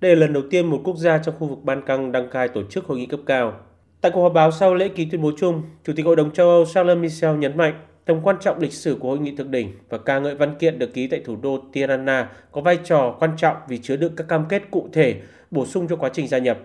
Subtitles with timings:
[0.00, 2.48] Đây là lần đầu tiên một quốc gia trong khu vực Ban Căng đăng cai
[2.48, 3.52] tổ chức hội nghị cấp cao.
[4.00, 6.48] Tại cuộc họp báo sau lễ ký tuyên bố chung, Chủ tịch Hội đồng châu
[6.48, 9.72] Âu Charles Michel nhấn mạnh tầm quan trọng lịch sử của hội nghị thượng đỉnh
[9.88, 13.30] và ca ngợi văn kiện được ký tại thủ đô Tirana có vai trò quan
[13.36, 16.38] trọng vì chứa đựng các cam kết cụ thể bổ sung cho quá trình gia
[16.38, 16.58] nhập.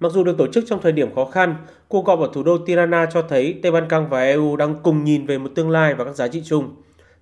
[0.00, 1.56] Mặc dù được tổ chức trong thời điểm khó khăn,
[1.88, 5.04] cuộc họp ở thủ đô Tirana cho thấy Tây Ban Căng và EU đang cùng
[5.04, 6.74] nhìn về một tương lai và các giá trị chung.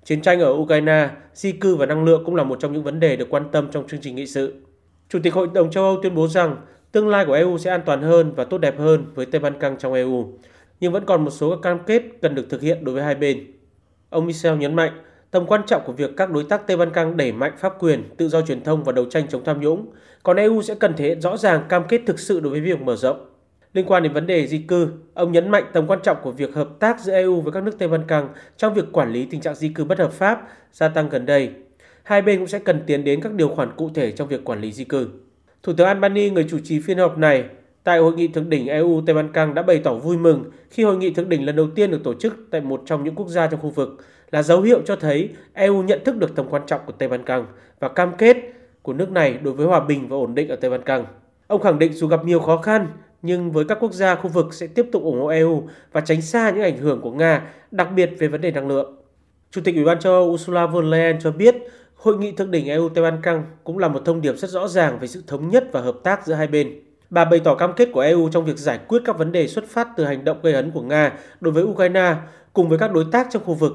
[0.05, 3.01] Chiến tranh ở Ukraine, di cư và năng lượng cũng là một trong những vấn
[3.01, 4.66] đề được quan tâm trong chương trình nghị sự.
[5.09, 6.57] Chủ tịch Hội đồng châu Âu tuyên bố rằng
[6.93, 9.59] tương lai của EU sẽ an toàn hơn và tốt đẹp hơn với Tây Ban
[9.59, 10.33] Căng trong EU,
[10.81, 13.15] nhưng vẫn còn một số các cam kết cần được thực hiện đối với hai
[13.15, 13.47] bên.
[14.11, 14.93] Ông Michel nhấn mạnh
[15.31, 18.03] tầm quan trọng của việc các đối tác Tây Ban Căng đẩy mạnh pháp quyền,
[18.17, 19.87] tự do truyền thông và đấu tranh chống tham nhũng,
[20.23, 22.81] còn EU sẽ cần thể hiện rõ ràng cam kết thực sự đối với việc
[22.81, 23.27] mở rộng.
[23.73, 26.55] Liên quan đến vấn đề di cư, ông nhấn mạnh tầm quan trọng của việc
[26.55, 29.41] hợp tác giữa EU với các nước Tây Ban Căng trong việc quản lý tình
[29.41, 31.51] trạng di cư bất hợp pháp gia tăng gần đây.
[32.07, 34.61] Hai bên cũng sẽ cần tiến đến các điều khoản cụ thể trong việc quản
[34.61, 35.09] lý di cư.
[35.63, 37.45] Thủ tướng Albany, người chủ trì phiên họp này,
[37.85, 40.85] tại hội nghị thượng đỉnh EU Tây Ban Căng đã bày tỏ vui mừng khi
[40.85, 43.29] hội nghị thượng đỉnh lần đầu tiên được tổ chức tại một trong những quốc
[43.29, 46.63] gia trong khu vực là dấu hiệu cho thấy EU nhận thức được tầm quan
[46.67, 47.47] trọng của Tây Ban Căng
[47.81, 48.37] và cam kết
[48.83, 51.05] của nước này đối với hòa bình và ổn định ở Tây Ban Căng.
[51.47, 52.87] Ông khẳng định dù gặp nhiều khó khăn,
[53.23, 56.23] nhưng với các quốc gia khu vực sẽ tiếp tục ủng hộ EU và tránh
[56.23, 58.97] xa những ảnh hưởng của Nga, đặc biệt về vấn đề năng lượng.
[59.51, 61.57] Chủ tịch Ủy ban châu Âu Ursula von der Leyen cho biết,
[62.07, 64.69] hội nghị thượng đỉnh EU Tây Ban Căng cũng là một thông điệp rất rõ
[64.69, 66.81] ràng về sự thống nhất và hợp tác giữa hai bên.
[67.11, 69.65] Bà bày tỏ cam kết của EU trong việc giải quyết các vấn đề xuất
[69.69, 72.15] phát từ hành động gây hấn của Nga đối với Ukraine
[72.53, 73.73] cùng với các đối tác trong khu vực,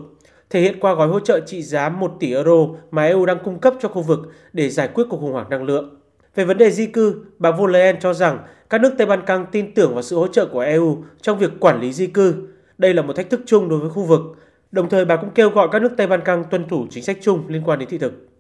[0.50, 3.60] thể hiện qua gói hỗ trợ trị giá 1 tỷ euro mà EU đang cung
[3.60, 4.20] cấp cho khu vực
[4.54, 6.00] để giải quyết cuộc khủng hoảng năng lượng.
[6.36, 9.26] Về vấn đề di cư, bà von der Leyen cho rằng các nước Tây Ban
[9.26, 12.36] Căng tin tưởng vào sự hỗ trợ của EU trong việc quản lý di cư.
[12.78, 14.22] Đây là một thách thức chung đối với khu vực.
[14.72, 17.18] Đồng thời bà cũng kêu gọi các nước Tây Ban Căng tuân thủ chính sách
[17.22, 18.28] chung liên quan đến thị thực.